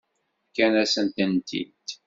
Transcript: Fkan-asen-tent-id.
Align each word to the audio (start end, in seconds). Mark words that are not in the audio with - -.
Fkan-asen-tent-id. 0.47 1.87